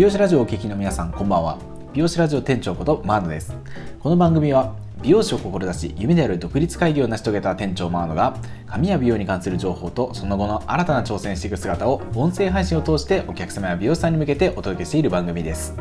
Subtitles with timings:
[0.00, 1.58] 美容師ラジオをお聞きの皆さんこんばんは。
[1.92, 3.54] 美容師ラジオ店長ことマーノです。
[3.98, 8.34] この番組は美容師を志し夢である独立会議を成し遂げた店長マーノが
[8.66, 15.74] 髪や美容に関する情報とその後の新たな挑戦していく姿を音声配信を通してお客様や美容師さんに向けてお届けしている番組です。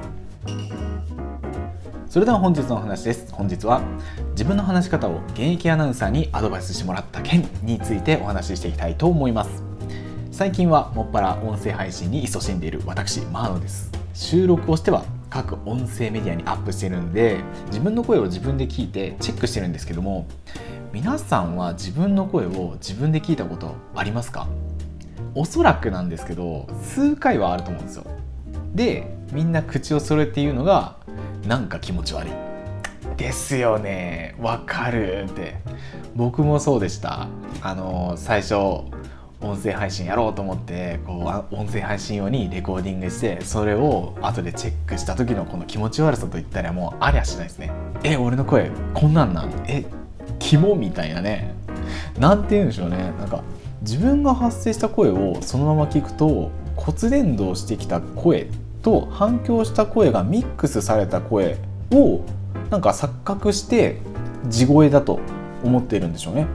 [2.09, 3.33] それでは本日のお話です。
[3.33, 3.79] 本日は
[4.31, 9.63] 自分の話し方を現役アナウンサーにアドバイスしてもらった件についてお話ししていきたいと思います。
[10.33, 13.88] 最近はもっぱら音声配信に勤しんでいる私マーノです。
[14.19, 20.27] 収録をしては各音声メディアにアップしてるんで自分の声を自分で聞いてチェックしてるんですけども
[20.91, 24.49] 皆さんは自分の声を自分で聞いたことありますか？
[25.35, 28.05] おそらくなんですけど数回はあると思うんですよ。
[28.75, 30.97] でみんな口を揃えて言うのが
[31.47, 32.31] なんか気持ち悪い。
[33.15, 34.35] ですよね。
[34.39, 35.55] わかるって。
[36.15, 37.29] 僕もそうでした。
[37.61, 38.55] あの最初
[39.41, 47.71] 音声配信やろうと思ってこう音声配信用にレコーディングしてそれを後でチェックした時のこの気持ち悪さといったらもうありゃしないですね。
[48.03, 49.51] え俺の声こんなんなん？
[49.67, 49.85] え
[50.39, 51.53] キモみたいなね。
[52.19, 52.97] なんて言うんでしょうね。
[53.17, 53.43] なんか
[53.81, 58.47] 自分が発生した声をそのまま聞くと骨伝導してきた声
[58.81, 61.57] と反響した声がミックスされた声
[61.91, 62.21] を
[62.69, 63.97] なんか錯覚して
[64.47, 65.19] 地声だと
[65.63, 66.47] 思っているんでしょうね。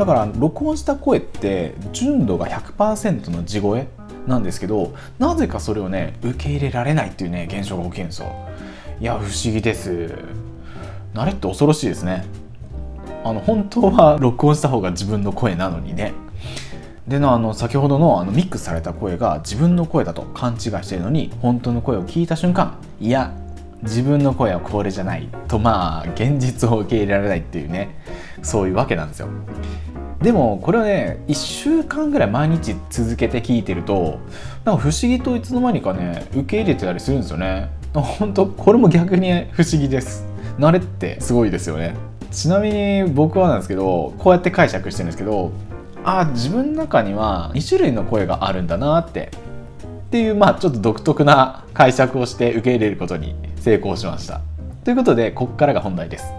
[0.00, 3.86] だから録音した声って純度が100%の地声
[4.26, 8.32] なんですけどなぜかそれをね受け入れられないっていうね現象が起きるんですよ。
[8.98, 10.14] いや不思議です。
[11.12, 12.24] 慣れって恐ろしいですね。
[13.24, 16.14] あの本当は録音した方が自分の声なのにね。
[17.06, 23.34] でのあの先ほどのあのミックスされた声が自分の声だと勘違いしているのに本当の声を聞いた瞬間いや
[23.82, 27.98] 自分の声はこれじゃないとまあ現実を受け入れられないっていうね
[28.42, 29.28] そういうわけなんですよ。
[30.20, 34.20] でもこれはね1週間ぐらい毎日続けて聞いてると
[34.64, 37.70] なんか不思議といつの間にかね受け入れてたりするんですよね。
[37.94, 38.46] 本当？
[38.46, 40.26] これも逆に不思議です。
[40.58, 41.94] 慣れってすごいですよね。
[42.30, 45.52] ちなみに僕はなんですけどこうやって解釈してるんですけど
[46.04, 49.30] あ自分の中には2種類の声があるんだなって。
[50.08, 54.40] っていうまあちょっと独特な解釈をして受け入れることに成功しました。
[54.84, 56.32] ということでここからが本題です。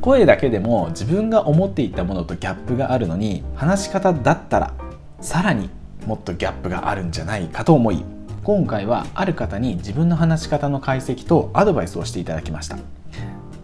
[0.00, 4.74] 声だけでも自分が思っていたものとギャップがあるのに話し方だったら
[5.20, 5.70] さらに
[6.06, 8.04] もっとギャップがあるんじゃないかと思い
[8.42, 12.78] 今回はある方に自分の話し方の解析とアドバイスをしていただきました、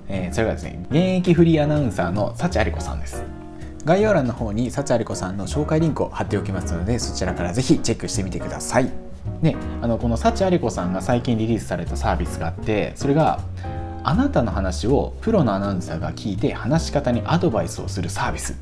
[0.06, 3.24] えー、それがですね現役フリーアナウンサーの幸あり子さんです。
[3.84, 9.07] 概要欄の方に幸あり子さんの紹介リンクを貼っておきますのでそちらからぜひチェックしてみてください。
[9.42, 13.40] であのこの幸あり子さんが最近リリースされたサービスがあってそれが
[14.04, 18.56] あなたの話をプロのアナウンサーが聞いて話し方にアドバイスをするサービスっ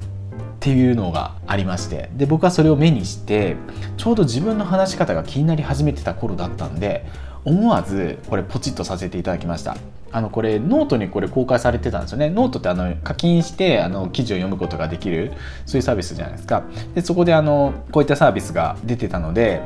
[0.61, 3.57] ていうのがありましてで僕はそれを目にして
[3.97, 7.07] ちょうど自分の話し方が気になり始めてた頃だったんで
[7.45, 9.77] 思わずこれポチッとさせていただきました。
[10.13, 12.31] あのこれノートにこれ公開されてたんですよね。
[12.31, 15.33] ノートってあの課金してあの記事を読むことができる
[15.67, 16.65] そういうサービスじゃないですか。
[16.95, 19.61] でそこであのこういったサービスが出てたので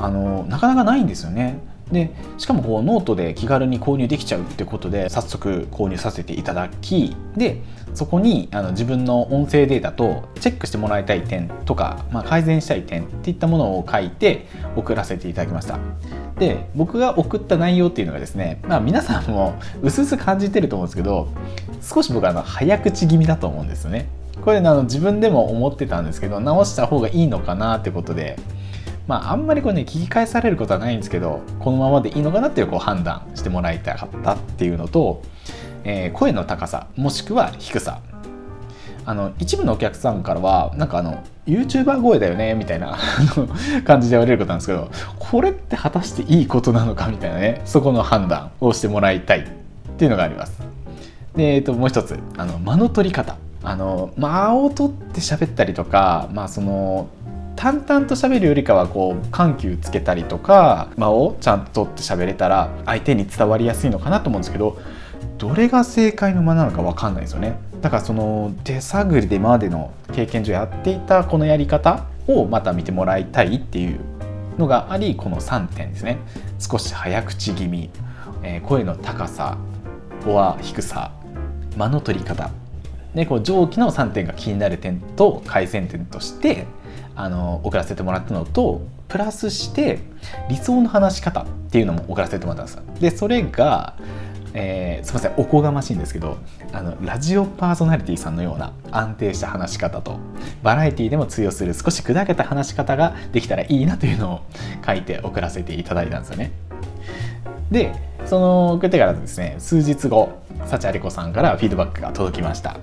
[0.00, 1.60] あのなかなかないんですよね。
[1.92, 7.62] でしかもこうノートで気軽に購入できちゃうってことで早速購入させていただきで
[7.94, 14.46] そこにあの自分の音声データとチェックしてもらいたい点とか、まあ、改善したい点っていったものを書いて
[14.76, 15.78] 送らせていただきました。
[16.38, 21.28] で僕が送った内容っていうのがですね、まあ、皆さんも 薄々感じてると思うんですけど
[21.82, 24.06] 少し僕はあの早口気味だと思うんですよね。
[24.44, 28.38] これあの自分でも思ってたんですけど直した方がいいのかなってことで
[29.06, 35.22] まあ、あんまりこうね聞き返されることはないんですけどこのままでいいのかなっていうこう判断してもらいたかったっていうのと、
[35.84, 38.00] えー、声の高さもしくは低さ
[39.06, 42.96] あの一部のお客さんからはなんかあの YouTuber 声だよねみたいな
[43.84, 49.42] 感じで言われることなんですけどこれって果たしていいことなのかみたいなねそこの判断をしてもらいたいっ
[49.96, 50.60] ていうのがあります。
[51.34, 57.08] で、えー、ともう一つあの間の取り方あの間を取って喋ったりとか、まあ、その
[57.60, 64.80] 淡々と喋るよりかはこう緩急つけたりとか間をちゃんと取って喋れたら相手に伝わりやすいのかなと思うんですけど
[65.36, 67.58] どれが正解の間なのか分かんないですよね。
[67.82, 74.00] だからその手探りでまでの経験上やっていたこのやり方をまた見てもらいたいっていう
[74.56, 76.16] のがありこの3点ですね。
[76.58, 77.90] 少し早口気味、
[78.42, 79.58] えー、声の高さ
[80.22, 81.12] フォア低さ
[81.76, 82.50] 間の取り方。
[83.14, 86.66] でこう上記の3点が気になる点と改善点として
[87.22, 89.98] あの送らせてもらったのとプラスして
[90.48, 93.94] 理想の話し方っていうのも送らせてもらったんですでそれが
[94.52, 96.38] えー、すみませんおこがましいんですけど
[96.72, 100.18] あのラジオパーソナリティさんのような安定した話し方と
[100.62, 104.40] バラエティでも通用する少し砕けた話し方ができたらいいなというのを
[104.84, 106.50] 書いて送らせていただいたんですよね。
[107.70, 107.94] で
[108.26, 110.30] その送ってからですね数日後
[110.66, 112.78] 幸あり子さんからフィードバックが届きました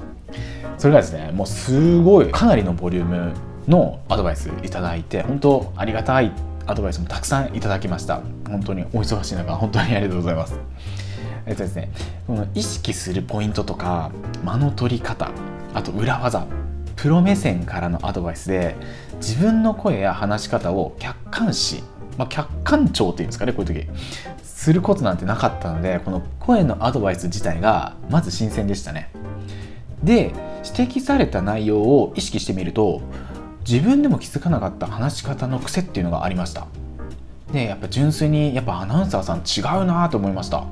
[0.78, 3.34] それがですねもうすごいかなりのボリューム
[3.68, 6.32] のアドバイスいただいて本当ありがたい
[6.66, 8.22] アドバイスもたくさんいただきました。
[8.48, 10.60] 本当にお忙しい中本当にありがとうございます。
[11.46, 11.92] えっとですね
[12.28, 14.12] この意識するポイントとか
[14.44, 15.32] 間の取り方
[15.74, 16.46] あと裏技
[16.98, 18.76] プロ目線からのアドバイスで
[19.18, 21.84] 自分の声や話し方を客観視、
[22.18, 23.88] まあ、客観聴っていうんですかねこういう時
[24.44, 29.10] することなんてなかったのでこの声のアドバイス自体がまず新鮮でしたね。
[30.04, 30.34] で
[30.64, 33.02] 指摘された内容を意識してみると
[33.68, 36.68] 自分でも気づかなかった話し方の癖っていうのがありました。
[37.52, 40.64] でやっぱ純粋にやっぱアナウンサーさん違うなと思いました。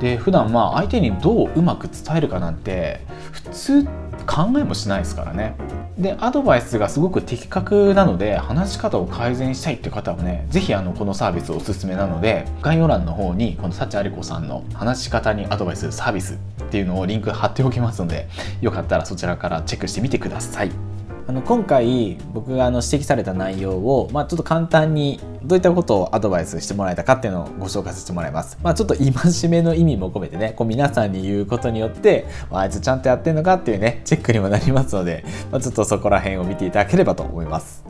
[0.00, 3.00] で普段まあ相手にどううまく伝えるかなんて
[3.32, 3.90] 普通考
[4.58, 5.54] えもしないですからね。
[5.96, 18.28] でアドバイスがすごく的確なので話し方を改善したいって方はね是非このサービスおすすめなので概要欄の方にこの幸あり子さんの話し方にアドバイスサービスっていうのをリンク貼っておきますので
[18.60, 20.87] よかったらそちらからチェックしてみてください。
[21.28, 28.58] あの今回僕があの指摘された内容を、まあ、ちょっと簡単にどういったことをアドバイスしてもらえたかっていうのをご紹介させてもらいます。
[28.62, 35.22] まあ、ちょっと戒めの意味も込めてねこう皆さんに言うことによってあいつちゃんとやってんのかっていうねチェックにもなりますので、
[35.52, 37.84] まあ、ちょっとそこら辺を見ていただければと思います。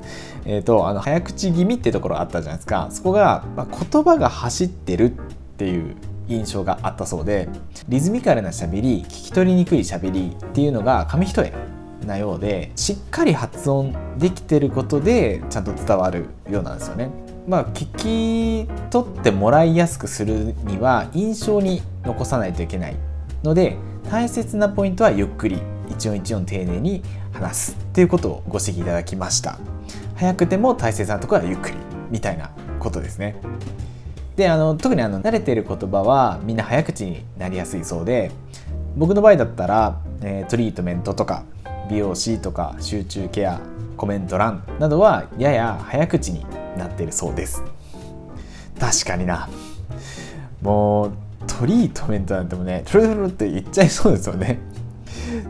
[0.44, 5.14] えーと、あの早口気味ってところあったじゃないですかそこが、まあ、言葉が走ってるっ
[5.58, 5.94] ていう
[6.26, 7.49] 印象があったそうで
[7.88, 17.10] リズミカルなしゃべり聞き取りにくいしゃべりっていうのが紙一重なようでしっかり発音できてることでちゃんと伝わるようなんですよね。
[17.46, 22.96] まあ、聞き取ってもらいやすくするには印象に残さないといけない
[23.42, 23.78] ので
[24.10, 25.58] 大切なポイントはゆっくり
[25.88, 27.02] 一音一音丁寧に
[27.32, 29.58] 話すっていうことをご指摘いただきました
[30.16, 31.76] 早くても大切なところはゆっくり
[32.10, 33.40] みたいなことですね
[34.36, 38.30] であの特にあの慣れている言葉はみんな早口になりやすいそうで
[38.96, 41.44] 僕の場合だったら、えー、トリートメントとか
[41.88, 43.61] 美容師とか集中ケア
[43.96, 46.46] コメント欄などはやや早口に
[46.76, 47.62] なっているそうです。
[48.79, 49.49] 確かにな。
[50.62, 51.12] もう
[51.46, 54.58] トリートメントなんてもねトゥルトゥルって言っちゃいそうですよね。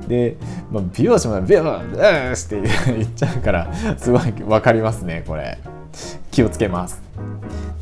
[0.09, 0.37] で、
[0.71, 2.61] まあ、美容師もビヨーって
[2.93, 5.59] 言っちゃうからすごい分かりますねこれ。
[6.31, 7.03] 気をつけます。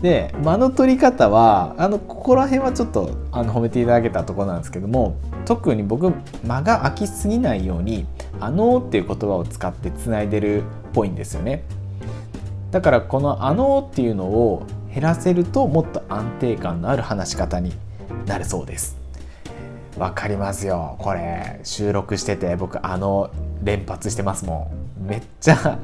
[0.02, 5.16] で間の取り方はあのここら辺はちょっとあの褒めていただけたところなんですけども
[5.46, 6.12] 特に僕
[6.44, 8.06] 間が空きすぎないように
[8.40, 11.64] 「あの」っていう言葉を使ってつないでるっぽいんですよね。
[12.70, 17.72] だからこの「あの」っていうのを減らせるともっと安定感のある話し方に
[18.26, 18.96] なるそうです。
[19.98, 20.96] わかりますよ。
[20.98, 23.30] これ収録してて僕あの
[23.62, 24.70] 連発してますも
[25.02, 25.08] ん。
[25.08, 25.78] めっちゃ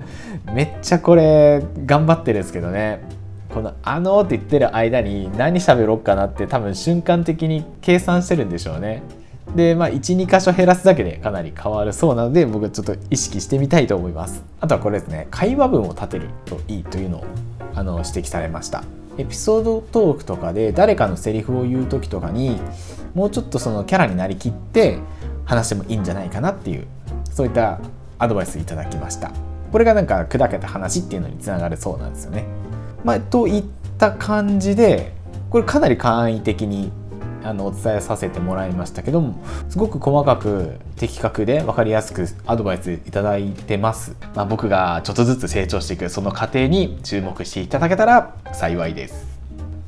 [0.53, 3.03] めっちゃこれ頑張ってるんですけどね。
[3.55, 9.03] この「あの」って言ってる間に何喋ろうかなって多分瞬間的に計算してるんでしょうね。
[9.55, 14.43] でまあ12箇所減らすだけでかなり変わるそうなので僕ちょっと意識してみたいと思います。
[14.61, 17.25] あとはこれですね会話文を立てるといいというのを
[17.75, 18.85] あの指摘されました。
[19.19, 22.59] エピソードトークとかで誰かのセリフを言う時とかに
[23.15, 24.99] もうちょっとそのキャラになりきって
[25.45, 26.87] 話してもいいんじゃないかなっていう
[27.31, 27.79] そういった
[28.19, 29.33] アドバイスいただきました。
[29.71, 32.45] これがなんか砕けた話っていうのにつながるそうなんですよね。
[33.05, 33.65] まあ、といっ
[33.99, 35.13] た感じで
[35.51, 36.93] これかなり簡易的に
[37.45, 49.33] あのお伝えさせてもらいましたけどもすごく細かく的確で分かりやすくアドバイスいただいてます、まあ、僕がちょっとずつ成長していくその過程に注目していただけたら幸いです。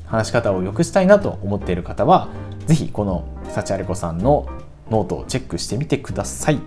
[0.05, 2.29] 話し方を良くしたいなと思っている方は
[2.67, 4.47] 是非この幸あれ子さんの
[4.89, 6.59] ノートをチェックしてみてください。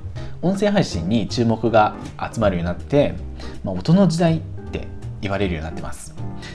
[0.42, 1.96] 音声配信に注目が
[2.32, 3.14] 集まるようになって、
[3.64, 4.40] まあ、音の時代っ
[4.70, 4.86] て
[5.20, 6.14] 言われるようになってます。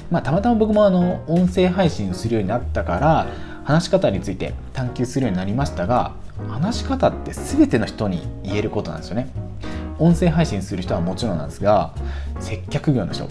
[0.10, 3.28] まあ、たまたま僕もあの音声配信するようになったから
[3.64, 6.14] 話し方について探求するようになりましたが
[6.50, 9.30] 話し方って全ての人に言えることなんですよね。
[10.00, 11.94] 音声配信する人はもちろんなんですが
[12.40, 13.28] 接客業の人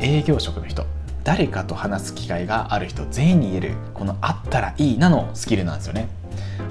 [0.00, 0.84] 営業職の人
[1.24, 6.08] 誰かと話す機会がある人全員に言えるこの「あったらいいな」のスキルなんですよね。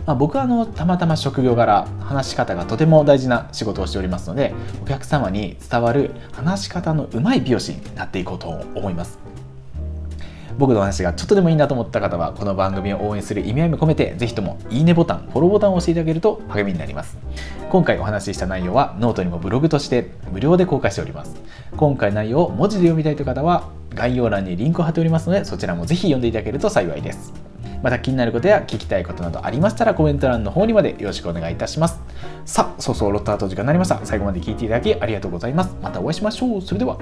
[0.05, 9.20] まあ、僕はあのたまたま職業柄話し方がとても大事な仕事をしておりますのでお客様に伝わる話し方のうまい美容師になっていこうと思います。
[10.62, 17.18] 僕の話がちょっとでもいいなと思った方はこの番組を応援する意味合いも込めてぜひともいいねボタンフォローボタンを押していただけると励みになります。
[17.72, 21.36] 今回お話しした内容はノートにもブログとして無料で公開しております。
[21.75, 27.34] 今回内容を文字で読みたいという方は概要欄にリンクを貼っておりますのでそちらもぜひ読んでいただけると幸いです。
[27.82, 32.00] また気になることや聞きたいことなどありましたらコメント欄の方にまでよろしくお願いいたします。
[32.46, 34.00] さあそうそうロットアート時間になりました。
[34.03, 35.75] 最後まで聞いていただきありがとうございます。
[35.82, 36.62] またお会いしましょう。
[36.62, 37.00] それでは。